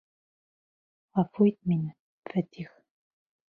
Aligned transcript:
Ғәфү 1.19 1.47
ит 1.51 1.59
мине, 1.73 1.95
Фәтих!.. 2.33 2.75